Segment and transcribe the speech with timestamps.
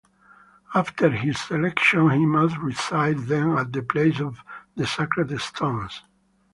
[0.73, 4.39] After his election he must recite them at the place of
[4.75, 6.01] the sacred stones.